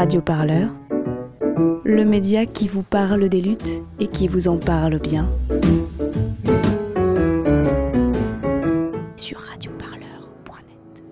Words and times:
Radio 0.00 0.22
Parleur, 0.22 0.70
le 1.84 2.04
média 2.06 2.46
qui 2.46 2.68
vous 2.68 2.82
parle 2.82 3.28
des 3.28 3.42
luttes 3.42 3.82
et 3.98 4.06
qui 4.06 4.28
vous 4.28 4.48
en 4.48 4.56
parle 4.56 4.98
bien. 4.98 5.28
Sur 9.18 9.40
radioparleur.net. 9.40 11.02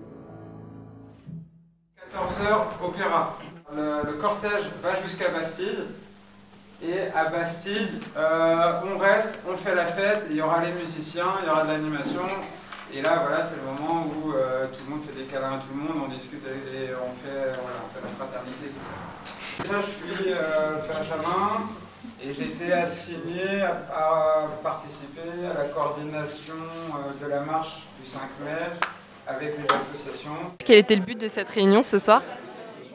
14h, 2.15 2.83
opéra. 2.83 3.37
Le, 3.75 4.13
cortège 4.13 4.63
va 4.81 4.99
jusqu'à 5.03 5.29
Bastille. 5.29 5.85
Et 6.81 7.15
à 7.15 7.25
Bastille, 7.25 7.89
euh, 8.17 8.71
on 8.91 8.97
reste, 8.97 9.37
on 9.47 9.55
fait 9.55 9.75
la 9.75 9.85
fête, 9.85 10.23
il 10.31 10.37
y 10.37 10.41
aura 10.41 10.65
les 10.65 10.71
musiciens, 10.71 11.27
il 11.43 11.47
y 11.47 11.51
aura 11.51 11.65
de 11.65 11.73
l'animation. 11.73 12.23
Et 12.93 13.01
là, 13.01 13.23
voilà, 13.27 13.45
c'est 13.45 13.57
le 13.57 13.61
moment 13.63 14.05
où 14.07 14.33
euh, 14.33 14.65
tout 14.73 14.79
le 14.85 14.95
monde 14.95 15.03
fait 15.05 15.15
des 15.15 15.25
câlins 15.25 15.53
à 15.53 15.57
tout 15.59 15.69
le 15.75 15.81
monde, 15.81 16.05
on 16.09 16.11
discute 16.11 16.41
et 16.47 16.89
on 16.95 17.13
fait, 17.13 17.53
voilà, 17.61 17.77
on 17.85 17.89
fait 17.93 18.01
la 18.03 18.09
fraternité, 18.17 18.65
tout 18.73 18.85
ça. 18.89 19.63
Déjà, 19.63 19.81
je 19.81 19.89
suis 20.17 20.31
euh, 20.33 20.77
Benjamin 20.87 21.69
et 22.23 22.33
j'ai 22.33 22.45
été 22.45 22.73
assigné 22.73 23.61
à, 23.61 23.85
à 23.95 24.47
participer 24.63 25.21
à 25.55 25.61
la 25.63 25.69
coordination 25.69 26.55
euh, 26.55 27.23
de 27.23 27.29
la 27.29 27.41
marche 27.41 27.83
du 28.01 28.09
5 28.09 28.21
mai 28.43 28.75
avec 29.27 29.55
les 29.59 29.75
associations. 29.75 30.31
Quel 30.65 30.79
était 30.79 30.95
le 30.95 31.03
but 31.03 31.19
de 31.19 31.27
cette 31.27 31.49
réunion 31.49 31.83
ce 31.83 31.99
soir? 31.99 32.23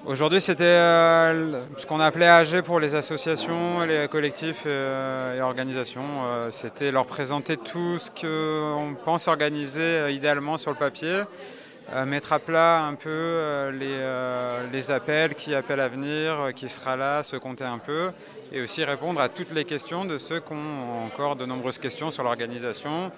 Aujourd'hui, 0.06 0.42
c'était 0.42 0.64
euh, 0.64 1.62
ce 1.78 1.86
qu'on 1.86 1.98
appelait 1.98 2.28
AG 2.28 2.60
pour 2.60 2.78
les 2.78 2.94
associations, 2.94 3.80
les 3.86 4.06
collectifs 4.06 4.64
euh, 4.66 5.38
et 5.38 5.40
organisations. 5.40 6.24
Euh, 6.24 6.50
c'était 6.50 6.92
leur 6.92 7.06
présenter 7.06 7.56
tout 7.56 7.98
ce 7.98 8.10
qu'on 8.10 8.96
pense 9.02 9.28
organiser 9.28 10.12
idéalement 10.12 10.58
sur 10.58 10.72
le 10.72 10.76
papier, 10.76 11.22
mettre 12.06 12.34
à 12.34 12.38
plat 12.38 12.84
un 12.84 12.94
peu 12.94 13.70
les, 13.72 14.90
appels, 14.90 15.34
qui 15.36 15.54
appellent 15.54 15.80
à 15.80 15.88
venir, 15.88 16.50
qui 16.54 16.68
sera 16.68 16.96
là, 16.96 17.22
se 17.22 17.36
compter 17.36 17.64
un 17.64 17.78
peu, 17.78 18.10
et 18.52 18.60
aussi 18.60 18.84
répondre 18.84 19.22
à 19.22 19.30
toutes 19.30 19.52
les 19.52 19.64
questions 19.64 20.04
de 20.04 20.18
ceux 20.18 20.40
qui 20.40 20.52
ont 20.52 21.06
encore 21.06 21.36
de 21.36 21.46
nombreuses 21.46 21.78
questions 21.78 22.10
sur 22.10 22.24
l'organisation. 22.24 23.10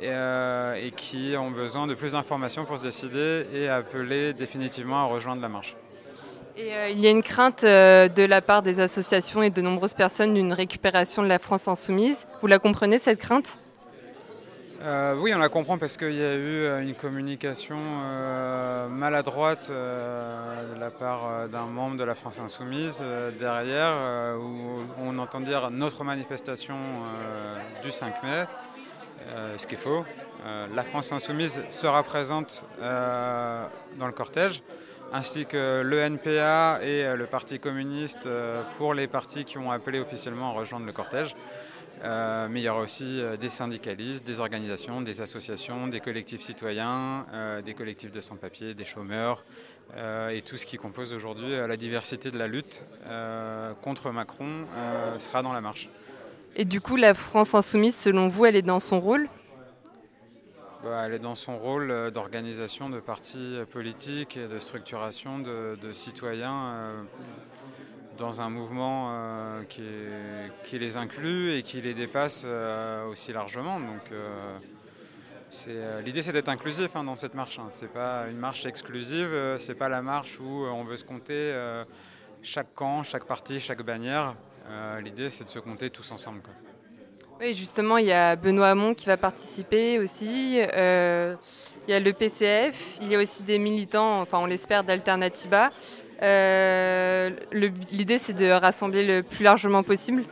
Et 0.00 0.90
qui 0.96 1.34
ont 1.38 1.50
besoin 1.50 1.86
de 1.86 1.94
plus 1.94 2.12
d'informations 2.12 2.64
pour 2.64 2.78
se 2.78 2.82
décider 2.82 3.46
et 3.52 3.68
appeler 3.68 4.32
définitivement 4.32 5.02
à 5.02 5.04
rejoindre 5.04 5.42
la 5.42 5.50
marche. 5.50 5.76
Euh, 6.58 6.90
il 6.90 7.00
y 7.00 7.06
a 7.06 7.10
une 7.10 7.22
crainte 7.22 7.64
euh, 7.64 8.08
de 8.08 8.24
la 8.24 8.42
part 8.42 8.62
des 8.62 8.78
associations 8.78 9.42
et 9.42 9.48
de 9.48 9.62
nombreuses 9.62 9.94
personnes 9.94 10.34
d'une 10.34 10.52
récupération 10.52 11.22
de 11.22 11.28
la 11.28 11.38
France 11.38 11.66
insoumise. 11.66 12.26
Vous 12.42 12.46
la 12.46 12.58
comprenez 12.58 12.98
cette 12.98 13.18
crainte? 13.18 13.58
Euh, 14.82 15.14
oui, 15.18 15.32
on 15.34 15.38
la 15.38 15.48
comprend 15.48 15.78
parce 15.78 15.96
qu'il 15.96 16.12
y 16.12 16.22
a 16.22 16.34
eu 16.34 16.82
une 16.82 16.94
communication 16.94 17.78
maladroite 18.90 19.70
de 19.70 20.80
la 20.80 20.90
part 20.90 21.48
d'un 21.48 21.66
membre 21.66 21.96
de 21.96 22.02
la 22.02 22.16
France 22.16 22.40
Insoumise 22.40 23.04
derrière, 23.38 23.94
où 24.40 24.80
on 24.98 25.16
entend 25.18 25.40
dire 25.40 25.70
notre 25.70 26.02
manifestation 26.02 26.74
du 27.80 27.92
5 27.92 28.24
mai, 28.24 28.44
ce 29.56 29.64
qui 29.68 29.76
est 29.76 29.78
faux. 29.78 30.04
La 30.74 30.82
France 30.82 31.12
Insoumise 31.12 31.62
sera 31.70 32.02
présente 32.02 32.64
dans 32.80 34.06
le 34.06 34.12
cortège, 34.12 34.64
ainsi 35.12 35.44
que 35.44 35.82
le 35.82 35.98
NPA 35.98 36.80
et 36.82 37.04
euh, 37.04 37.16
le 37.16 37.26
Parti 37.26 37.58
communiste 37.58 38.26
euh, 38.26 38.62
pour 38.78 38.94
les 38.94 39.06
partis 39.06 39.44
qui 39.44 39.58
ont 39.58 39.70
appelé 39.70 40.00
officiellement 40.00 40.50
à 40.50 40.52
rejoindre 40.52 40.86
le 40.86 40.92
cortège. 40.92 41.36
Euh, 42.04 42.48
mais 42.50 42.60
il 42.60 42.64
y 42.64 42.68
aura 42.68 42.80
aussi 42.80 43.22
des 43.40 43.48
syndicalistes, 43.48 44.26
des 44.26 44.40
organisations, 44.40 45.02
des 45.02 45.20
associations, 45.20 45.86
des 45.86 46.00
collectifs 46.00 46.40
citoyens, 46.40 47.26
des 47.64 47.74
collectifs 47.74 48.10
de 48.10 48.20
sans-papiers, 48.20 48.74
des 48.74 48.84
chômeurs, 48.84 49.44
et 50.32 50.42
tout 50.42 50.56
ce 50.56 50.66
qui 50.66 50.78
compose 50.78 51.12
aujourd'hui 51.12 51.50
la 51.52 51.76
diversité 51.76 52.32
de 52.32 52.38
la 52.38 52.48
lutte 52.48 52.82
contre 53.82 54.10
Macron 54.10 54.66
sera 55.20 55.42
dans 55.42 55.52
la 55.52 55.60
marche. 55.60 55.88
Et 56.56 56.64
du 56.64 56.80
coup, 56.80 56.96
la 56.96 57.14
France 57.14 57.54
insoumise, 57.54 57.94
selon 57.94 58.26
vous, 58.26 58.46
elle 58.46 58.56
est 58.56 58.62
dans 58.62 58.80
son 58.80 58.98
rôle? 58.98 59.28
Bah, 60.82 61.04
elle 61.06 61.14
est 61.14 61.20
dans 61.20 61.36
son 61.36 61.58
rôle 61.58 61.92
euh, 61.92 62.10
d'organisation 62.10 62.90
de 62.90 62.98
partis 62.98 63.38
euh, 63.38 63.64
politiques 63.64 64.36
et 64.36 64.48
de 64.48 64.58
structuration 64.58 65.38
de, 65.38 65.92
citoyens 65.92 66.64
euh, 66.64 67.02
dans 68.18 68.40
un 68.40 68.50
mouvement 68.50 69.14
qui, 69.68 70.78
les 70.78 70.96
inclut 70.96 71.52
et 71.52 71.62
qui 71.62 71.80
les 71.80 71.94
dépasse 71.94 72.44
aussi 73.08 73.32
largement. 73.32 73.80
Donc, 73.80 74.10
l'idée 76.04 76.22
c'est 76.22 76.32
d'être 76.32 76.50
inclusif 76.50 76.94
hein, 76.94 77.04
dans 77.04 77.16
cette 77.16 77.34
marche. 77.34 77.58
Hein. 77.58 77.68
C'est 77.70 77.92
pas 77.92 78.26
une 78.28 78.36
marche 78.36 78.66
exclusive. 78.66 79.56
c'est 79.58 79.74
pas 79.74 79.88
la 79.88 80.02
marche 80.02 80.38
où 80.38 80.66
on 80.66 80.84
veut 80.84 80.98
se 80.98 81.04
compter 81.04 81.54
chaque 82.42 82.74
camp, 82.74 83.02
chaque 83.02 83.24
parti, 83.24 83.58
chaque 83.58 83.82
bannière. 83.82 84.34
L'idée 85.02 85.30
c'est 85.30 85.44
de 85.44 85.48
se 85.48 85.58
compter 85.58 85.88
tous 85.88 86.12
ensemble. 86.12 86.42
Oui, 87.42 87.54
justement, 87.54 87.98
il 87.98 88.06
y 88.06 88.12
a 88.12 88.36
Benoît 88.36 88.68
Hamon 88.68 88.94
qui 88.94 89.06
va 89.06 89.16
participer 89.16 89.98
aussi. 89.98 90.60
euh, 90.60 91.34
il 91.88 91.90
y 91.90 91.94
a 91.94 91.98
le 91.98 92.12
PCF. 92.12 92.98
Il 93.00 93.10
y 93.10 93.16
a 93.16 93.18
aussi 93.18 93.42
des 93.42 93.58
militants, 93.58 94.20
enfin, 94.20 94.38
on 94.38 94.46
l'espère, 94.46 94.84
d'Alternativa. 94.84 95.72
Euh, 96.22 97.30
L'idée, 97.90 98.18
c'est 98.18 98.32
de 98.34 98.48
rassembler 98.48 99.04
le 99.04 99.22
plus 99.24 99.42
largement 99.42 99.82
possible. 99.82 100.22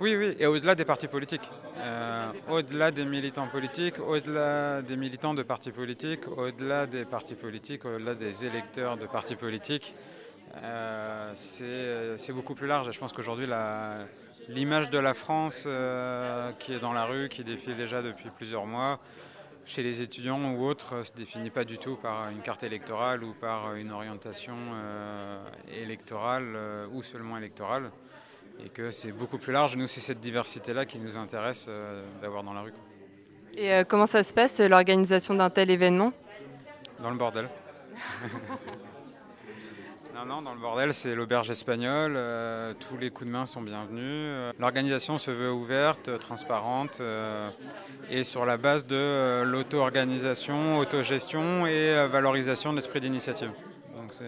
Oui, 0.00 0.14
oui, 0.16 0.36
et 0.38 0.44
au-delà 0.46 0.74
des 0.74 0.84
partis 0.84 1.06
politiques. 1.06 1.48
Euh, 1.78 2.26
au-delà 2.50 2.90
des 2.90 3.06
militants 3.06 3.46
politiques, 3.48 3.98
au-delà 4.06 4.82
des 4.82 4.96
militants 4.96 5.32
de 5.32 5.42
partis 5.42 5.70
politiques, 5.70 6.28
au-delà 6.36 6.84
des 6.86 7.06
partis 7.06 7.36
politiques, 7.36 7.86
au-delà 7.86 8.14
des 8.14 8.44
électeurs 8.44 8.98
de 8.98 9.06
partis 9.06 9.36
politiques, 9.36 9.94
c'est 11.34 12.32
beaucoup 12.32 12.54
plus 12.54 12.66
large. 12.66 12.90
Je 12.92 12.98
pense 12.98 13.14
qu'aujourd'hui, 13.14 13.46
la- 13.46 14.04
l'image 14.48 14.90
de 14.90 14.98
la 14.98 15.14
France 15.14 15.64
euh, 15.66 16.52
qui 16.58 16.72
est 16.72 16.78
dans 16.78 16.92
la 16.92 17.04
rue, 17.04 17.28
qui 17.28 17.44
défile 17.44 17.76
déjà 17.76 18.02
depuis 18.02 18.30
plusieurs 18.30 18.66
mois, 18.66 19.00
chez 19.64 19.82
les 19.82 20.02
étudiants 20.02 20.52
ou 20.52 20.64
autres, 20.64 20.96
ne 20.96 21.02
se 21.02 21.12
définit 21.12 21.50
pas 21.50 21.64
du 21.64 21.78
tout 21.78 21.96
par 21.96 22.28
une 22.28 22.40
carte 22.40 22.62
électorale 22.62 23.24
ou 23.24 23.32
par 23.32 23.74
une 23.74 23.92
orientation 23.92 24.56
euh, 24.74 25.42
électorale 25.68 26.52
euh, 26.54 26.86
ou 26.92 27.02
seulement 27.02 27.38
électorale 27.38 27.90
et 28.62 28.68
que 28.68 28.90
c'est 28.90 29.12
beaucoup 29.12 29.38
plus 29.38 29.52
large. 29.52 29.76
Nous, 29.76 29.86
c'est 29.86 30.00
cette 30.00 30.20
diversité-là 30.20 30.86
qui 30.86 30.98
nous 30.98 31.16
intéresse 31.16 31.66
euh, 31.68 32.04
d'avoir 32.20 32.42
dans 32.42 32.52
la 32.52 32.62
rue, 32.62 32.72
quoi. 32.72 32.80
Et 33.56 33.72
euh, 33.72 33.84
comment 33.84 34.06
ça 34.06 34.24
se 34.24 34.34
passe, 34.34 34.58
euh, 34.60 34.68
l'organisation 34.68 35.34
d'un 35.34 35.50
tel 35.50 35.70
événement? 35.70 36.12
Dans 37.00 37.10
le 37.10 37.16
bordel. 37.16 37.48
non, 40.26 40.42
dans 40.42 40.54
le 40.54 40.60
bordel, 40.60 40.94
c'est 40.94 41.14
l'auberge 41.14 41.50
espagnole. 41.50 42.14
euh, 42.16 42.72
tous 42.74 42.96
les 42.96 43.10
coups 43.10 43.26
de 43.26 43.32
main 43.32 43.46
sont 43.46 43.62
bienvenus. 43.62 44.02
euh, 44.04 44.52
L'organisation 44.58 45.18
se 45.18 45.30
veut 45.30 45.52
ouverte, 45.52 46.08
euh, 46.08 46.18
transparente 46.18 47.00
et 48.10 48.24
sur 48.24 48.44
la 48.44 48.56
base 48.56 48.86
de 48.86 49.42
l'auto-organisation, 49.44 50.78
autogestion 50.78 51.66
et 51.66 52.06
valorisation 52.08 52.70
de 52.70 52.76
l'esprit 52.76 53.00
d'initiative. 53.00 53.50
Donc 53.96 54.12
c'est 54.12 54.24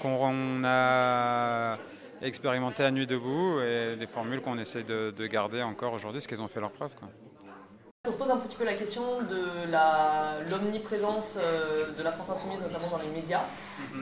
qu'on 0.00 0.18
on 0.20 0.62
a 0.64 1.76
expérimenté 2.22 2.84
à 2.84 2.90
Nuit 2.90 3.06
debout 3.06 3.60
et 3.60 3.96
des 3.96 4.06
formules 4.06 4.40
qu'on 4.40 4.58
essaie 4.58 4.82
de, 4.82 5.12
de 5.16 5.26
garder 5.26 5.62
encore 5.62 5.92
aujourd'hui, 5.92 6.18
parce 6.18 6.26
qu'elles 6.26 6.42
ont 6.42 6.48
fait 6.48 6.60
leur 6.60 6.70
preuve. 6.70 6.92
On 8.08 8.12
se 8.12 8.16
pose 8.16 8.30
un 8.30 8.38
petit 8.38 8.56
peu 8.56 8.64
la 8.64 8.72
question 8.72 9.02
de 9.28 9.70
l'omniprésence 10.50 11.36
euh, 11.38 11.84
de 11.98 12.02
la 12.02 12.12
France 12.12 12.30
insoumise, 12.38 12.58
notamment 12.58 12.88
dans 12.88 12.96
les 12.96 13.10
médias. 13.10 13.42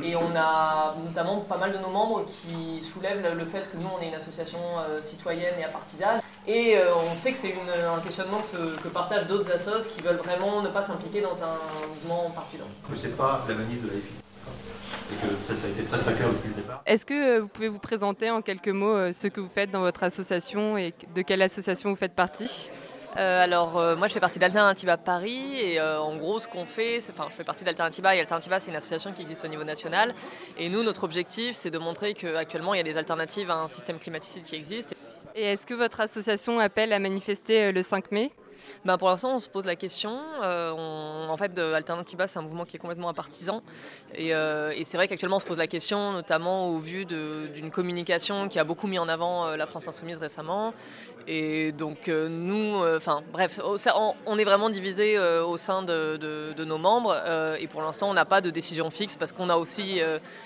Et 0.04 0.14
on 0.14 0.36
a 0.36 0.94
notamment 1.04 1.40
pas 1.40 1.56
mal 1.56 1.72
de 1.72 1.78
nos 1.78 1.88
membres 1.90 2.24
qui 2.26 2.80
soulèvent 2.80 3.20
le- 3.36 3.44
fait 3.44 3.68
que 3.68 3.76
nous, 3.76 3.88
on 3.98 4.00
est 4.00 4.06
une 4.06 4.14
association 4.14 4.60
euh, 4.88 5.02
citoyenne 5.02 5.54
et 5.58 5.64
apartisane. 5.64 6.20
Et 6.46 6.78
euh, 6.78 6.94
on 6.94 7.16
sait 7.16 7.32
que 7.32 7.38
c'est 7.42 7.52
un 7.52 7.98
questionnement 7.98 8.38
que, 8.38 8.46
se- 8.46 8.76
que 8.80 8.86
partagent 8.86 9.26
d'autres 9.26 9.50
assos 9.50 9.88
qui 9.92 10.00
veulent 10.00 10.14
vraiment 10.14 10.62
ne 10.62 10.68
pas 10.68 10.86
s'impliquer 10.86 11.20
dans 11.20 11.34
un 11.42 11.88
mouvement 11.88 12.30
partisan. 12.30 12.66
que 12.88 12.96
c'est 12.96 13.16
pas 13.16 13.44
la 13.48 13.54
manie 13.56 13.78
de 13.80 13.88
la 13.88 13.94
FI. 13.94 15.10
Et 15.10 15.48
que 15.48 15.56
ça 15.56 15.66
a 15.66 15.70
été 15.70 15.82
très 15.82 15.98
très 15.98 16.12
clair 16.14 16.28
depuis 16.28 16.50
le 16.50 16.54
départ. 16.54 16.82
Est-ce 16.86 17.04
que 17.04 17.40
vous 17.40 17.48
pouvez 17.48 17.68
vous 17.68 17.80
présenter 17.80 18.30
en 18.30 18.42
quelques 18.42 18.68
mots 18.68 19.12
ce 19.12 19.26
que 19.26 19.40
vous 19.40 19.48
faites 19.48 19.72
dans 19.72 19.80
votre 19.80 20.04
association 20.04 20.78
et 20.78 20.94
de 21.16 21.22
quelle 21.22 21.42
association 21.42 21.90
vous 21.90 21.96
faites 21.96 22.14
partie? 22.14 22.70
Euh, 23.16 23.42
alors 23.42 23.78
euh, 23.78 23.96
moi 23.96 24.06
je 24.06 24.12
fais 24.12 24.20
partie 24.20 24.38
d'Alternativa 24.38 24.96
Paris 24.96 25.58
et 25.60 25.80
euh, 25.80 26.00
en 26.00 26.16
gros 26.16 26.38
ce 26.38 26.46
qu'on 26.46 26.66
fait, 26.66 27.00
enfin 27.10 27.26
je 27.30 27.34
fais 27.34 27.44
partie 27.44 27.64
d'Alternativa 27.64 28.14
et 28.14 28.20
Alternativa 28.20 28.60
c'est 28.60 28.70
une 28.70 28.76
association 28.76 29.12
qui 29.12 29.22
existe 29.22 29.44
au 29.44 29.48
niveau 29.48 29.64
national 29.64 30.14
et 30.58 30.68
nous 30.68 30.82
notre 30.82 31.04
objectif 31.04 31.56
c'est 31.56 31.70
de 31.70 31.78
montrer 31.78 32.12
qu'actuellement 32.12 32.74
il 32.74 32.76
y 32.76 32.80
a 32.80 32.84
des 32.84 32.98
alternatives 32.98 33.50
à 33.50 33.54
un 33.54 33.68
système 33.68 33.98
climaticide 33.98 34.44
qui 34.44 34.56
existe. 34.56 34.94
Et 35.34 35.44
est-ce 35.44 35.66
que 35.66 35.74
votre 35.74 36.00
association 36.00 36.58
appelle 36.58 36.92
à 36.92 36.98
manifester 36.98 37.72
le 37.72 37.82
5 37.82 38.12
mai? 38.12 38.30
Bah, 38.84 38.98
Pour 38.98 39.08
l'instant, 39.08 39.34
on 39.34 39.38
se 39.38 39.48
pose 39.48 39.64
la 39.64 39.76
question. 39.76 40.20
Euh, 40.42 40.72
en 41.28 41.36
fait, 41.36 41.58
Alternativa, 41.58 42.26
c'est 42.26 42.38
un 42.38 42.42
mouvement 42.42 42.64
qui 42.64 42.76
est 42.76 42.78
complètement 42.78 43.08
impartisan. 43.08 43.62
Et, 44.14 44.34
euh, 44.34 44.72
et 44.74 44.84
c'est 44.84 44.96
vrai 44.96 45.08
qu'actuellement, 45.08 45.36
on 45.36 45.40
se 45.40 45.46
pose 45.46 45.58
la 45.58 45.66
question, 45.66 46.12
notamment 46.12 46.68
au 46.68 46.78
vu 46.78 47.04
d'une 47.04 47.70
communication 47.70 48.48
qui 48.48 48.58
a 48.58 48.64
beaucoup 48.64 48.86
mis 48.86 48.98
en 48.98 49.08
avant 49.08 49.46
euh, 49.46 49.56
la 49.56 49.66
France 49.66 49.88
Insoumise 49.88 50.18
récemment. 50.18 50.74
Et 51.26 51.72
donc, 51.72 52.08
nous, 52.08 52.82
enfin, 52.96 53.22
bref, 53.32 53.60
on, 53.62 54.38
est 54.38 54.44
vraiment 54.44 54.70
divisé 54.70 55.18
au 55.18 55.58
sein 55.58 55.82
de, 55.82 56.54
nos 56.64 56.78
membres. 56.78 57.14
et 57.58 57.66
pour 57.66 57.82
l'instant, 57.82 58.08
on 58.08 58.14
n'a 58.14 58.24
pas 58.24 58.40
de 58.40 58.48
décision 58.48 58.90
fixe 58.90 59.14
parce 59.14 59.32
qu'on 59.32 59.50
a 59.50 59.56
aussi 59.56 60.00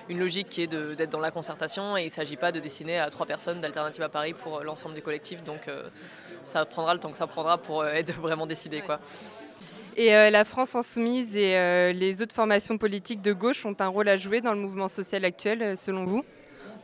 une 0.08 0.18
logique 0.18 0.48
qui 0.48 0.62
est 0.62 0.66
d'être 0.66 1.10
dans 1.10 1.20
la 1.20 1.30
concertation. 1.30 1.96
Et 1.96 2.02
il 2.02 2.06
ne 2.06 2.10
s'agit 2.10 2.36
pas 2.36 2.50
de 2.50 2.58
dessiner 2.58 2.98
à 2.98 3.10
trois 3.10 3.26
personnes 3.26 3.60
d'Alternative 3.60 4.02
à 4.02 4.08
Paris 4.08 4.34
pour 4.34 4.64
l'ensemble 4.64 4.96
des 4.96 5.02
collectifs. 5.02 5.44
Donc, 5.44 5.70
ça 6.42 6.64
prendra 6.64 6.94
le 6.94 6.98
temps 6.98 7.12
que 7.12 7.16
ça 7.16 7.28
prendra 7.28 7.58
pour 7.58 7.86
être 7.86 8.01
vraiment 8.20 8.46
décidé. 8.46 8.81
Quoi. 8.81 9.00
Et 9.96 10.14
euh, 10.14 10.31
la 10.31 10.44
France 10.44 10.75
insoumise 10.75 11.37
et 11.37 11.56
euh, 11.56 11.93
les 11.93 12.22
autres 12.22 12.34
formations 12.34 12.78
politiques 12.78 13.20
de 13.20 13.32
gauche 13.32 13.64
ont 13.66 13.76
un 13.78 13.88
rôle 13.88 14.08
à 14.08 14.16
jouer 14.16 14.40
dans 14.40 14.52
le 14.52 14.58
mouvement 14.58 14.88
social 14.88 15.25
actuel, 15.25 15.62
euh, 15.62 15.76
selon 15.76 16.04
vous? 16.04 16.25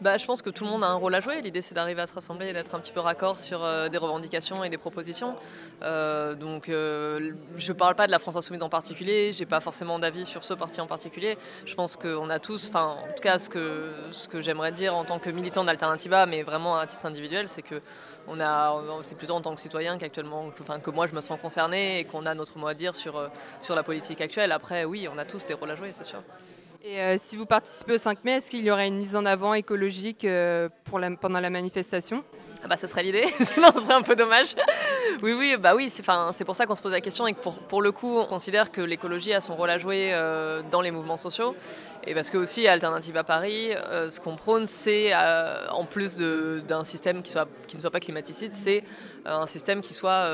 Bah, 0.00 0.16
je 0.16 0.26
pense 0.26 0.42
que 0.42 0.50
tout 0.50 0.64
le 0.64 0.70
monde 0.70 0.84
a 0.84 0.88
un 0.88 0.94
rôle 0.94 1.14
à 1.14 1.20
jouer. 1.20 1.40
L'idée, 1.42 1.62
c'est 1.62 1.74
d'arriver 1.74 2.02
à 2.02 2.06
se 2.06 2.14
rassembler 2.14 2.48
et 2.48 2.52
d'être 2.52 2.74
un 2.74 2.80
petit 2.80 2.92
peu 2.92 3.00
raccord 3.00 3.38
sur 3.38 3.60
des 3.90 3.98
revendications 3.98 4.64
et 4.64 4.68
des 4.68 4.78
propositions. 4.78 5.34
donc, 5.80 6.66
je 6.68 7.32
ne 7.68 7.72
parle 7.72 7.94
pas 7.94 8.06
de 8.06 8.12
la 8.12 8.18
France 8.18 8.36
insoumise 8.36 8.62
en 8.62 8.68
particulier. 8.68 9.32
J'ai 9.32 9.46
pas 9.46 9.60
forcément 9.60 9.98
d'avis 9.98 10.24
sur 10.24 10.44
ce 10.44 10.54
parti 10.54 10.80
en 10.80 10.86
particulier. 10.86 11.36
Je 11.64 11.74
pense 11.74 11.96
qu'on 11.96 12.30
a 12.30 12.38
tous, 12.38 12.68
enfin, 12.68 12.98
en 13.02 13.12
tout 13.14 13.22
cas, 13.22 13.38
ce 13.38 13.48
que, 13.48 13.92
ce 14.12 14.28
que 14.28 14.40
j'aimerais 14.40 14.72
dire 14.72 14.94
en 14.94 15.04
tant 15.04 15.18
que 15.18 15.30
militant 15.30 15.64
d'Alternativa, 15.64 16.26
mais 16.26 16.42
vraiment 16.42 16.76
à 16.76 16.86
titre 16.86 17.06
individuel, 17.06 17.48
c'est 17.48 17.62
que 17.62 17.80
on 18.28 18.40
a, 18.40 18.82
c'est 19.02 19.16
plutôt 19.16 19.34
en 19.34 19.40
tant 19.40 19.54
que 19.54 19.60
citoyen 19.60 19.98
qu'actuellement, 19.98 20.50
enfin, 20.60 20.78
que 20.80 20.90
moi 20.90 21.06
je 21.06 21.14
me 21.14 21.20
sens 21.20 21.38
concerné 21.40 22.00
et 22.00 22.04
qu'on 22.04 22.26
a 22.26 22.34
notre 22.34 22.58
mot 22.58 22.66
à 22.66 22.74
dire 22.74 22.94
sur, 22.94 23.16
euh, 23.16 23.28
sur 23.60 23.74
la 23.74 23.82
politique 23.82 24.20
actuelle. 24.20 24.52
Après, 24.52 24.84
oui, 24.84 25.08
on 25.12 25.18
a 25.18 25.24
tous 25.24 25.46
des 25.46 25.54
rôles 25.54 25.70
à 25.70 25.74
jouer, 25.74 25.90
c'est 25.92 26.04
sûr. 26.04 26.22
Et 26.80 27.00
euh, 27.00 27.16
si 27.18 27.36
vous 27.36 27.44
participez 27.44 27.94
au 27.94 27.98
5 27.98 28.24
mai, 28.24 28.32
est-ce 28.34 28.50
qu'il 28.50 28.64
y 28.64 28.70
aurait 28.70 28.86
une 28.86 28.98
mise 28.98 29.16
en 29.16 29.26
avant 29.26 29.52
écologique 29.52 30.24
euh, 30.24 30.68
pendant 30.84 31.40
la 31.40 31.50
manifestation? 31.50 32.22
Ah 32.62 32.68
bah, 32.68 32.76
ce 32.76 32.86
serait 32.86 33.02
l'idée, 33.02 33.26
sinon 33.40 33.68
ce 33.74 33.80
serait 33.80 33.94
un 33.94 34.02
peu 34.02 34.14
dommage. 34.14 34.54
oui, 35.22 35.32
oui, 35.32 35.56
bah 35.58 35.74
oui, 35.74 35.90
c'est 35.90 36.04
pour 36.44 36.54
ça 36.54 36.66
qu'on 36.66 36.76
se 36.76 36.82
pose 36.82 36.92
la 36.92 37.00
question 37.00 37.26
et 37.26 37.34
que 37.34 37.40
pour, 37.40 37.54
pour 37.54 37.82
le 37.82 37.90
coup, 37.90 38.18
on 38.18 38.26
considère 38.26 38.70
que 38.70 38.80
l'écologie 38.80 39.32
a 39.32 39.40
son 39.40 39.56
rôle 39.56 39.70
à 39.70 39.78
jouer 39.78 40.12
dans 40.70 40.80
les 40.80 40.92
mouvements 40.92 41.16
sociaux. 41.16 41.56
Et 42.08 42.14
parce 42.14 42.30
que 42.30 42.38
aussi, 42.38 42.66
Alternative 42.66 43.18
à 43.18 43.22
Paris, 43.22 43.68
euh, 43.74 44.08
ce 44.08 44.18
qu'on 44.18 44.34
prône, 44.34 44.66
c'est, 44.66 45.10
euh, 45.12 45.68
en 45.68 45.84
plus 45.84 46.16
d'un 46.16 46.82
système 46.82 47.20
qui, 47.20 47.34
ne 47.36 47.80
soit 47.80 47.90
pas 47.90 48.00
climaticide, 48.00 48.54
c'est 48.54 48.82
euh, 49.26 49.40
un 49.40 49.46
système 49.46 49.82
qui 49.82 49.92
soit 49.92 50.26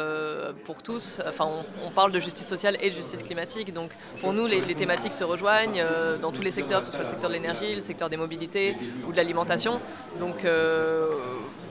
pour 0.64 0.84
tous. 0.84 1.20
Enfin, 1.28 1.48
on, 1.84 1.90
parle 1.90 2.12
de 2.12 2.20
justice 2.20 2.46
sociale 2.46 2.76
et 2.80 2.90
de 2.90 2.94
justice 2.94 3.24
climatique. 3.24 3.74
Donc, 3.74 3.90
pour 4.20 4.32
nous, 4.32 4.46
les, 4.46 4.62
thématiques 4.76 5.12
se 5.12 5.24
rejoignent 5.24 5.84
dans 6.22 6.30
tous 6.30 6.42
les 6.42 6.52
secteurs, 6.52 6.80
que 6.80 6.86
ce 6.86 6.92
soit 6.92 7.02
le 7.02 7.08
secteur 7.08 7.28
de 7.28 7.34
l'énergie, 7.34 7.74
le 7.74 7.80
secteur 7.80 8.08
des 8.08 8.16
mobilités 8.16 8.76
ou 9.08 9.10
de 9.10 9.16
l'alimentation. 9.16 9.80
Donc, 10.20 10.46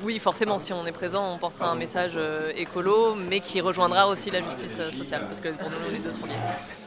oui, 0.03 0.19
forcément, 0.19 0.59
si 0.59 0.73
on 0.73 0.85
est 0.85 0.91
présent, 0.91 1.33
on 1.33 1.38
portera 1.38 1.69
un 1.69 1.75
message 1.75 2.19
écolo, 2.57 3.15
mais 3.15 3.39
qui 3.39 3.61
rejoindra 3.61 4.09
aussi 4.09 4.31
la 4.31 4.41
justice 4.41 4.81
sociale, 4.91 5.23
parce 5.27 5.39
que 5.39 5.49
pour 5.49 5.69
nous, 5.69 5.94
les 5.94 5.99
deux 5.99 6.11
sont 6.11 6.25
liés. 6.25 6.82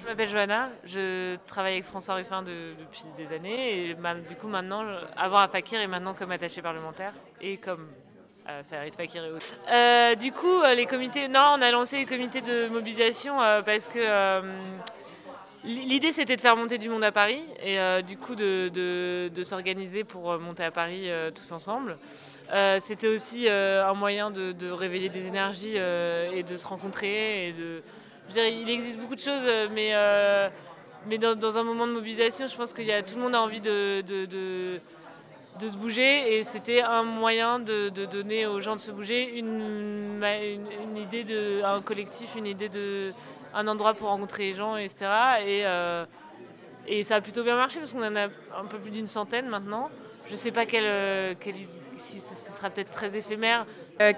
Je 0.00 0.06
m'appelle 0.06 0.28
Johanna, 0.30 0.70
je 0.84 1.36
travaille 1.46 1.74
avec 1.74 1.84
François 1.84 2.14
Ruffin 2.14 2.42
depuis 2.42 3.04
des 3.18 3.34
années 3.34 3.94
du 4.28 4.34
coup 4.34 4.48
maintenant, 4.48 4.82
avant 5.14 5.38
à 5.38 5.48
Fakir 5.48 5.80
et 5.80 5.86
maintenant 5.86 6.14
comme 6.14 6.30
attaché 6.30 6.62
parlementaire 6.62 7.12
et 7.40 7.58
comme 7.58 7.86
euh, 8.48 8.62
Sarit 8.62 8.92
Fakir 8.96 9.24
et 9.24 9.30
autres. 9.30 9.54
Euh, 9.70 10.14
du 10.14 10.32
coup, 10.32 10.46
euh, 10.46 10.74
les 10.74 10.86
comités, 10.86 11.28
non, 11.28 11.54
on 11.56 11.62
a 11.62 11.70
lancé 11.70 11.98
les 11.98 12.06
comités 12.06 12.40
de 12.40 12.68
mobilisation 12.68 13.42
euh, 13.42 13.60
parce 13.60 13.88
que 13.88 14.00
l'idée 15.64 16.12
c'était 16.12 16.36
de 16.36 16.40
faire 16.40 16.56
monter 16.56 16.78
du 16.78 16.88
monde 16.88 17.04
à 17.04 17.12
Paris 17.12 17.42
et 17.62 17.76
du 18.02 18.16
coup 18.16 18.34
de, 18.34 18.70
de, 19.28 19.42
s'organiser 19.42 20.04
pour 20.04 20.38
monter 20.38 20.64
à 20.64 20.70
Paris 20.70 21.10
tous 21.34 21.52
ensemble. 21.52 21.98
c'était 22.78 23.08
aussi 23.08 23.46
un 23.46 23.92
moyen 23.92 24.30
de, 24.30 24.52
de, 24.52 24.70
révéler 24.70 25.10
des 25.10 25.26
énergies 25.26 25.76
et 25.76 26.42
de 26.42 26.56
se 26.56 26.66
rencontrer 26.66 27.48
et 27.48 27.52
de 27.52 27.82
il 28.36 28.70
existe 28.70 28.98
beaucoup 28.98 29.14
de 29.14 29.20
choses, 29.20 29.42
euh, 29.44 29.68
mais, 29.72 29.90
euh, 29.92 30.48
mais 31.06 31.18
dans, 31.18 31.56
un 31.56 31.62
moment 31.62 31.86
de 31.86 31.92
mobilisation, 31.92 32.46
je 32.46 32.56
pense 32.56 32.72
que 32.72 32.82
y 32.82 32.92
a, 32.92 33.02
tout 33.02 33.16
le 33.16 33.22
monde 33.22 33.34
a 33.34 33.40
envie 33.40 33.60
de, 33.60 34.02
de, 34.02 34.80
se 35.68 35.76
bouger 35.76 36.38
et 36.38 36.44
c'était 36.44 36.80
un 36.80 37.02
moyen 37.02 37.58
de, 37.58 37.88
donner 38.06 38.46
aux 38.46 38.60
gens 38.60 38.76
de 38.76 38.80
se 38.80 38.90
bouger 38.90 39.38
une, 39.38 40.22
une, 40.22 40.96
idée 40.96 41.24
de 41.24 41.62
un 41.62 41.82
collectif, 41.82 42.34
une 42.36 42.46
idée 42.46 42.68
de 42.68 43.12
un 43.52 43.66
endroit 43.66 43.94
pour 43.94 44.08
rencontrer 44.08 44.44
les 44.44 44.52
gens, 44.54 44.76
etc. 44.76 45.06
Et, 45.44 45.62
euh, 45.66 46.04
et 46.86 47.02
ça 47.02 47.16
a 47.16 47.20
plutôt 47.20 47.42
bien 47.42 47.56
marché 47.56 47.78
parce 47.80 47.92
qu'on 47.92 48.02
en 48.02 48.16
a 48.16 48.26
un 48.26 48.64
peu 48.68 48.78
plus 48.78 48.90
d'une 48.90 49.06
centaine 49.06 49.48
maintenant. 49.48 49.90
Je 50.26 50.32
ne 50.32 50.36
sais 50.36 50.52
pas 50.52 50.66
quelle, 50.66 51.36
quelle, 51.36 51.56
si 51.96 52.20
ce 52.20 52.52
sera 52.52 52.70
peut-être 52.70 52.90
très 52.90 53.16
éphémère, 53.16 53.66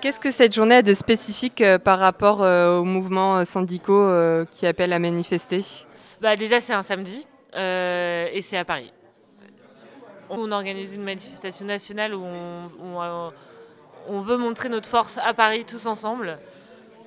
qu'est-ce 0.00 0.20
que 0.20 0.30
cette 0.30 0.54
journée 0.54 0.76
a 0.76 0.82
de 0.82 0.94
spécifique 0.94 1.60
euh, 1.60 1.76
par 1.78 1.98
rapport 1.98 2.42
euh, 2.42 2.78
aux 2.78 2.84
mouvements 2.84 3.44
syndicaux 3.44 4.08
qui 4.50 4.66
appellent 4.66 4.92
à 4.92 4.98
manifester? 4.98 5.60
Bah, 6.20 6.36
Déjà, 6.36 6.60
c'est 6.60 6.72
un 6.72 6.82
samedi 6.82 7.26
et 7.54 8.40
c'est 8.42 8.56
à 8.56 8.64
Paris. 8.64 8.92
On 10.30 10.50
organise 10.52 10.94
une 10.94 11.02
manifestation 11.02 11.66
nationale 11.66 12.14
où 12.14 12.24
on, 12.24 14.20
veut 14.20 14.36
montrer 14.38 14.68
notre 14.68 14.88
force 14.88 15.18
à 15.18 15.34
Paris 15.34 15.64
tous 15.66 15.84
ensemble. 15.86 16.38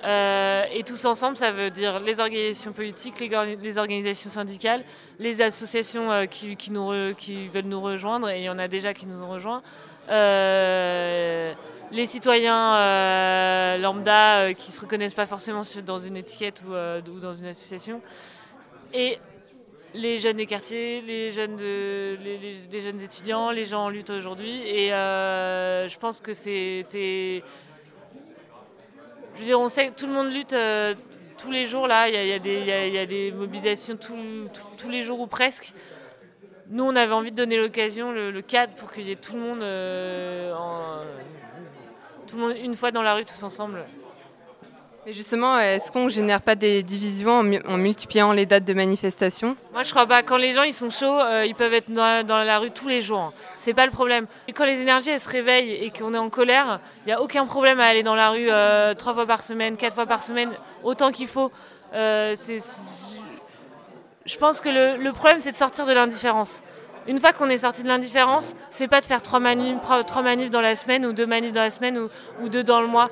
et 0.04 0.82
tous 0.86 1.04
ensemble, 1.04 1.36
ça 1.36 1.50
veut 1.50 1.70
dire 1.70 1.98
les 1.98 2.20
organisations 2.20 2.72
politiques, 2.72 3.18
les, 3.18 3.78
organisations 3.78 4.30
syndicales, 4.30 4.84
les 5.18 5.40
associations 5.40 6.26
qui, 6.30 6.56
qui, 6.56 7.48
veulent 7.48 7.64
nous 7.64 7.80
rejoindre, 7.80 8.28
et 8.28 8.40
il 8.40 8.44
y 8.44 8.50
en 8.50 8.58
a 8.58 8.68
déjà 8.68 8.94
qui 8.94 9.06
nous 9.06 9.22
ont 9.22 9.30
rejoints 9.30 9.62
les 11.96 12.06
citoyens 12.06 12.76
euh, 12.76 13.78
lambda 13.78 14.40
euh, 14.40 14.52
qui 14.52 14.70
ne 14.70 14.74
se 14.74 14.80
reconnaissent 14.80 15.14
pas 15.14 15.26
forcément 15.26 15.62
dans 15.84 15.98
une 15.98 16.16
étiquette 16.16 16.62
euh, 16.70 17.00
ou, 17.10 17.18
dans 17.18 17.32
une 17.32 17.46
association, 17.46 18.02
et 18.92 19.18
les 19.94 20.18
jeunes 20.18 20.36
des 20.36 20.46
quartiers, 20.46 21.00
les 21.00 21.30
jeunes, 21.30 21.56
les, 21.56 22.80
jeunes 22.82 23.00
étudiants, 23.00 23.50
les 23.50 23.64
gens 23.64 23.84
en 23.84 23.88
lutte 23.88 24.10
aujourd'hui. 24.10 24.60
Et 24.68 24.88
je 24.90 25.98
pense 25.98 26.20
que 26.20 26.34
c'était. 26.34 27.42
Je 29.34 29.40
veux 29.40 29.44
dire, 29.46 29.58
on 29.58 29.68
sait 29.68 29.88
que 29.88 29.94
tout 29.94 30.06
le 30.06 30.12
monde 30.12 30.30
lutte 30.30 30.54
tous 31.38 31.50
les 31.50 31.64
jours 31.64 31.86
là. 31.86 32.10
Il 32.10 32.14
y, 32.14 32.98
a, 32.98 33.06
des 33.06 33.32
mobilisations 33.32 33.96
tous 33.96 34.90
les 34.90 35.02
jours 35.02 35.20
ou 35.20 35.26
presque. 35.26 35.72
Nous, 36.68 36.84
on 36.84 36.94
avait 36.94 37.14
envie 37.14 37.30
de 37.30 37.36
donner 37.36 37.56
l'occasion, 37.56 38.12
le, 38.12 38.42
cadre 38.42 38.74
pour 38.74 38.92
qu'il 38.92 39.08
y 39.08 39.12
ait 39.12 39.16
tout 39.16 39.34
le 39.34 39.40
monde 39.40 39.62
en 39.62 41.00
tout 42.26 42.36
le 42.36 42.42
monde 42.42 42.56
une 42.62 42.74
fois 42.74 42.90
dans 42.90 43.02
la 43.02 43.14
rue 43.14 43.24
tous 43.24 43.42
ensemble. 43.42 43.84
Mais 45.06 45.12
justement, 45.12 45.56
est-ce 45.60 45.92
qu'on 45.92 46.06
ne 46.06 46.08
génère 46.08 46.42
pas 46.42 46.56
des 46.56 46.82
divisions 46.82 47.38
en, 47.38 47.76
multipliant 47.76 48.32
les 48.32 48.44
dates 48.44 48.64
de 48.64 48.74
manifestation? 48.74 49.56
Moi, 49.72 49.84
je 49.84 49.90
crois 49.92 50.06
pas. 50.06 50.24
Quand 50.24 50.36
les 50.36 50.50
gens 50.50 50.64
ils 50.64 50.74
sont 50.74 50.90
chauds, 50.90 51.20
euh, 51.20 51.46
ils 51.46 51.54
peuvent 51.54 51.74
être 51.74 51.92
dans, 51.92 52.24
la 52.26 52.58
rue 52.58 52.72
tous 52.72 52.88
les 52.88 53.00
jours. 53.00 53.32
C'est 53.54 53.72
pas 53.72 53.86
le 53.86 53.92
problème. 53.92 54.26
Et 54.48 54.52
quand 54.52 54.64
les 54.64 54.80
énergies 54.80 55.10
elles 55.10 55.20
se 55.20 55.28
réveillent 55.28 55.70
et 55.74 55.90
qu'on 55.90 56.12
est 56.12 56.18
en 56.18 56.28
colère, 56.28 56.80
il 57.04 57.06
n'y 57.06 57.12
a 57.12 57.22
aucun 57.22 57.46
problème 57.46 57.78
à 57.78 57.84
aller 57.84 58.02
dans 58.02 58.16
la 58.16 58.30
rue 58.30 58.48
euh, 58.50 58.94
trois 58.94 59.14
fois 59.14 59.26
par 59.26 59.44
semaine, 59.44 59.76
quatre 59.76 59.94
fois 59.94 60.06
par 60.06 60.24
semaine, 60.24 60.50
autant 60.82 61.12
qu'il 61.12 61.28
faut. 61.28 61.52
Euh, 61.94 62.34
je 64.24 64.38
pense 64.38 64.60
que 64.60 64.68
le 64.68 65.12
problème, 65.12 65.38
c'est 65.38 65.52
de 65.52 65.56
sortir 65.56 65.86
de 65.86 65.92
l'indifférence. 65.92 66.60
Une 67.08 67.20
fois 67.20 67.32
qu'on 67.32 67.48
est 67.48 67.58
sorti 67.58 67.82
de 67.82 67.88
l'indifférence, 67.88 68.54
c'est 68.70 68.88
pas 68.88 69.00
de 69.00 69.06
faire 69.06 69.22
trois 69.22 69.38
manifs, 69.38 69.76
trois 70.06 70.22
manifs 70.22 70.50
dans 70.50 70.60
la 70.60 70.74
semaine 70.74 71.06
ou 71.06 71.12
deux 71.12 71.26
manifs 71.26 71.52
dans 71.52 71.62
la 71.62 71.70
semaine 71.70 72.08
ou, 72.42 72.48
deux 72.48 72.64
dans 72.64 72.80
le 72.80 72.88
mois. 72.88 73.08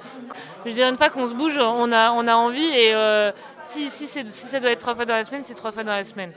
Une 0.66 0.96
fois 0.96 1.10
qu'on 1.10 1.28
se 1.28 1.34
bouge, 1.34 1.58
on 1.58 1.92
a, 1.92 2.10
envie 2.10 2.64
et 2.64 2.92
euh, 2.94 3.30
si, 3.62 3.88
ça 3.90 4.60
doit 4.60 4.70
être 4.70 4.80
trois 4.80 4.96
fois 4.96 5.04
dans 5.04 5.14
la 5.14 5.22
semaine, 5.22 5.44
c'est 5.44 5.54
trois 5.54 5.70
fois 5.70 5.84
dans 5.84 5.92
la 5.92 6.04
semaine. 6.04 6.32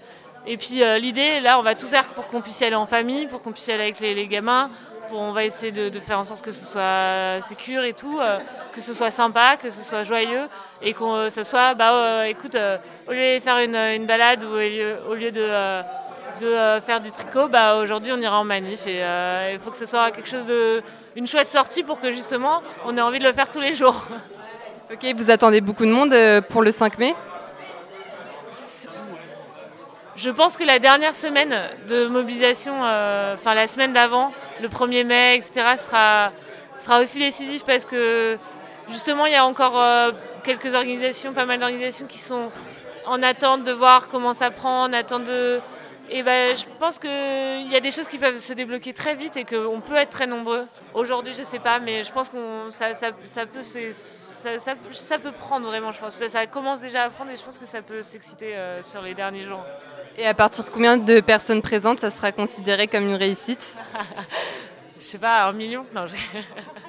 Et 0.46 0.58
puis 0.58 0.84
euh, 0.84 1.00
l'idée, 1.00 1.40
là, 1.40 1.58
on 1.58 1.64
va 1.64 1.74
tout 1.74 1.88
faire 1.88 2.06
pour 2.10 2.28
qu'on 2.28 2.42
puisse 2.42 2.60
y 2.62 2.64
aller 2.64 2.76
en 2.76 2.86
famille, 2.86 3.26
pour 3.26 3.42
qu'on 3.42 3.52
puisse 3.52 3.68
y 3.68 3.72
aller 3.72 3.84
avec 3.84 4.00
les, 4.00 4.28
gamins. 4.28 4.70
On 5.12 5.32
va 5.32 5.46
essayer 5.46 5.72
de, 5.72 6.00
faire 6.00 6.20
en 6.20 6.26
sorte 6.26 6.44
que 6.44 6.52
ce 6.52 6.66
soit 6.66 7.42
sécure 7.42 7.84
et 7.84 7.94
tout, 7.94 8.20
euh, 8.20 8.38
que 8.74 8.82
ce 8.82 8.94
soit 8.94 9.10
sympa, 9.10 9.58
que 9.58 9.70
ce 9.70 9.82
soit 9.82 10.04
joyeux 10.04 10.48
et 10.82 10.94
que 10.94 11.30
ce 11.30 11.44
soit, 11.44 11.74
bah, 11.74 12.28
écoute, 12.28 12.56
au 13.08 13.12
lieu 13.14 13.36
de 13.36 13.40
faire 13.40 13.58
une, 13.58 13.76
une 13.76 14.06
balade 14.06 14.44
ou 14.44 14.50
au 15.10 15.16
lieu 15.16 15.32
de 15.32 15.82
de 16.40 16.48
euh, 16.48 16.82
faire 16.82 17.02
du 17.02 17.12
tricot, 17.12 17.48
bah, 17.48 17.78
aujourd'hui 17.78 18.12
on 18.12 18.18
ira 18.18 18.40
en 18.40 18.44
manif 18.44 18.86
et 18.88 19.04
euh, 19.04 19.52
il 19.54 19.60
faut 19.60 19.72
que 19.72 19.78
ce 19.78 19.86
soit 19.86 20.12
quelque 20.12 20.30
chose 20.30 20.46
de 20.46 20.82
une 21.16 21.28
chouette 21.28 21.50
sortie 21.50 21.84
pour 21.84 22.00
que 22.00 22.12
justement 22.12 22.62
on 22.86 22.98
ait 22.98 23.02
envie 23.02 23.20
de 23.20 23.24
le 23.24 23.34
faire 23.34 23.50
tous 23.50 23.62
les 23.62 23.74
jours. 23.74 24.06
Ok, 24.90 25.06
vous 25.18 25.30
attendez 25.30 25.60
beaucoup 25.60 25.86
de 25.86 25.92
monde 25.92 26.14
euh, 26.14 26.40
pour 26.40 26.62
le 26.62 26.72
5 26.72 26.98
mai? 26.98 27.14
Je 30.16 30.30
pense 30.30 30.56
que 30.56 30.64
la 30.64 30.80
dernière 30.80 31.14
semaine 31.14 31.54
de 31.90 32.08
mobilisation, 32.08 32.74
enfin 32.74 33.54
la 33.54 33.68
semaine 33.68 33.92
d'avant, 33.92 34.32
le 34.62 34.70
1er 34.70 35.04
mai, 35.04 35.36
etc., 35.36 35.76
sera, 35.76 36.32
sera 36.78 37.02
aussi 37.02 37.20
décisif 37.20 37.66
parce 37.66 37.86
que 37.86 38.38
justement 38.88 39.26
il 39.26 39.34
y 39.34 39.36
a 39.36 39.46
encore 39.46 40.14
quelques 40.44 40.74
organisations, 40.74 41.34
pas 41.34 41.46
mal 41.46 41.60
d'organisations 41.60 42.08
qui 42.08 42.20
sont 42.20 42.50
en 43.08 43.24
attente 43.24 43.64
de 43.64 43.72
voir 43.72 44.08
comment 44.08 44.34
ça 44.34 44.52
prend, 44.52 44.84
en 44.84 44.94
attente 44.94 45.24
de. 45.24 45.60
Et 46.10 46.24
ben, 46.24 46.56
je 46.56 46.64
pense 46.80 47.00
qu'il 47.00 47.72
y 47.72 47.76
a 47.76 47.80
des 47.80 47.92
choses 47.92 48.08
qui 48.08 48.18
peuvent 48.18 48.40
se 48.40 48.54
débloquer 48.54 48.94
très 48.94 49.16
vite 49.16 49.36
et 49.36 49.44
qu'on 49.44 49.82
peut 49.82 49.96
être 49.96 50.10
très 50.10 50.28
nombreux. 50.28 50.66
Aujourd'hui, 50.94 51.34
je 51.38 51.44
sais 51.44 51.60
pas, 51.60 51.80
mais 51.80 52.04
je 52.04 52.12
pense 52.12 52.30
que 52.30 52.38
ça, 52.70 52.94
ça, 52.94 53.08
ça, 53.26 53.46
peut, 53.46 53.62
ça, 53.62 54.58
ça, 54.60 54.74
ça, 54.92 55.20
peut 55.20 55.34
prendre 55.34 55.68
vraiment, 55.68 55.92
je 55.92 56.00
pense. 56.00 56.16
Ça, 56.16 56.48
commence 56.48 56.80
déjà 56.80 57.04
à 57.04 57.10
prendre 57.10 57.32
et 57.32 57.36
je 57.36 57.44
pense 57.44 57.58
que 57.58 57.66
ça 57.66 57.82
peut 57.82 58.02
s'exciter 58.02 58.56
euh, 58.56 58.82
sur 58.84 59.02
les 59.02 59.14
derniers 59.14 59.44
jours. 59.44 59.66
Et 60.16 60.26
à 60.26 60.34
partir 60.34 60.64
de 60.64 60.70
combien 60.70 60.98
de 60.98 61.20
personnes 61.20 61.62
présentes, 61.62 62.00
ça 62.00 62.10
sera 62.10 62.32
considéré 62.32 62.88
comme 62.88 63.04
une 63.04 63.16
réussite? 63.16 63.76
Je 65.00 65.06
sais 65.06 65.20
pas, 65.20 65.46
un 65.46 65.54
million? 65.54 65.86
Non, 65.94 66.08
je... 66.08 66.16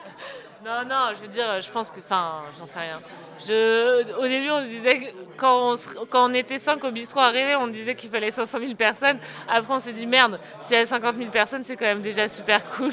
non, 0.65 0.85
non, 0.89 1.11
je 1.15 1.23
veux 1.23 1.29
dire, 1.29 1.61
je 1.61 1.71
pense 1.71 1.91
que. 1.91 2.01
Enfin, 2.01 2.43
j'en 2.59 2.67
sais 2.67 2.81
rien. 2.81 3.01
Je, 3.47 4.17
au 4.19 4.27
début, 4.27 4.51
on 4.51 4.63
se 4.63 4.69
disait 4.69 4.97
que 4.99 5.05
quand 5.37 5.75
on, 5.75 6.05
quand 6.11 6.31
on 6.31 6.35
était 6.35 6.59
5 6.59 6.83
au 6.85 6.91
bistrot 6.91 7.21
arrivé, 7.21 7.55
on 7.55 7.69
disait 7.69 7.95
qu'il 7.95 8.11
fallait 8.11 8.33
500 8.33 8.59
000 8.59 8.75
personnes. 8.75 9.19
Après, 9.49 9.73
on 9.73 9.79
s'est 9.79 9.93
dit 9.93 10.07
merde, 10.07 10.41
s'il 10.61 10.77
y 10.77 10.81
a 10.81 10.87
50 10.87 11.17
000 11.17 11.31
personnes, 11.31 11.63
c'est 11.63 11.77
quand 11.77 11.85
même 11.85 12.03
déjà 12.03 12.29
super 12.29 12.69
cool. 12.71 12.93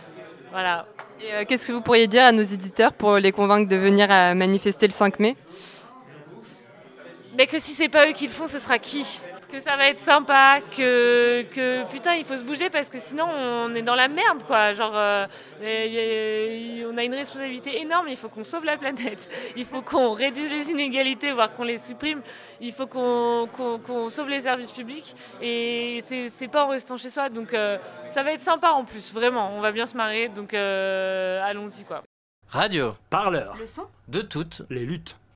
voilà. 0.50 0.86
Et 1.20 1.32
euh, 1.32 1.44
qu'est-ce 1.48 1.66
que 1.66 1.72
vous 1.72 1.80
pourriez 1.80 2.06
dire 2.06 2.24
à 2.24 2.32
nos 2.32 2.42
éditeurs 2.42 2.92
pour 2.92 3.16
les 3.16 3.32
convaincre 3.32 3.68
de 3.68 3.76
venir 3.76 4.10
à 4.10 4.34
manifester 4.34 4.86
le 4.86 4.92
5 4.92 5.18
mai? 5.18 5.36
Mais 7.36 7.46
que 7.46 7.58
si 7.58 7.72
c'est 7.72 7.88
pas 7.88 8.08
eux 8.08 8.12
qui 8.12 8.26
le 8.26 8.32
font, 8.32 8.46
ce 8.46 8.58
sera 8.58 8.78
qui? 8.78 9.20
Que 9.48 9.60
ça 9.60 9.76
va 9.76 9.88
être 9.88 9.98
sympa, 9.98 10.58
que, 10.76 11.42
que 11.42 11.84
putain 11.90 12.14
il 12.14 12.24
faut 12.24 12.36
se 12.36 12.44
bouger 12.44 12.70
parce 12.70 12.88
que 12.88 12.98
sinon 12.98 13.26
on 13.28 13.74
est 13.74 13.82
dans 13.82 13.94
la 13.94 14.08
merde 14.08 14.44
quoi. 14.46 14.72
Genre 14.72 14.92
euh, 14.94 15.26
on 16.90 16.96
a 16.96 17.04
une 17.04 17.14
responsabilité 17.14 17.80
énorme, 17.80 18.08
il 18.08 18.16
faut 18.16 18.28
qu'on 18.28 18.44
sauve 18.44 18.64
la 18.64 18.76
planète, 18.76 19.28
il 19.56 19.64
faut 19.64 19.82
qu'on 19.82 20.12
réduise 20.12 20.50
les 20.50 20.70
inégalités, 20.70 21.32
voire 21.32 21.54
qu'on 21.54 21.64
les 21.64 21.78
supprime, 21.78 22.20
il 22.60 22.72
faut 22.72 22.86
qu'on 22.86 24.08
sauve 24.10 24.28
les 24.28 24.42
services 24.42 24.72
publics 24.72 25.14
et 25.40 26.00
c'est 26.06 26.48
pas 26.48 26.64
en 26.64 26.68
restant 26.68 26.96
chez 26.96 27.10
soi. 27.10 27.28
Donc 27.28 27.54
euh, 27.54 27.78
ça 28.08 28.22
va 28.22 28.32
être 28.32 28.40
sympa 28.40 28.70
en 28.70 28.84
plus, 28.84 29.12
vraiment, 29.12 29.52
on 29.56 29.60
va 29.60 29.72
bien 29.72 29.86
se 29.86 29.96
marrer, 29.96 30.28
donc 30.28 30.54
euh, 30.54 31.42
allons-y 31.42 31.84
quoi. 31.84 32.02
Radio. 32.48 32.94
Parleur. 33.10 33.56
Le 33.58 33.66
son. 33.66 33.86
De 34.08 34.22
toutes 34.22 34.62
les 34.70 34.86
luttes. 34.86 35.18